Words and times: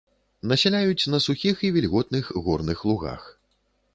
Насяляюць 0.51 1.09
на 1.15 1.19
сухіх 1.25 1.61
і 1.69 1.69
вільготных 1.77 2.31
горных 2.47 2.83
лугах. 2.93 3.31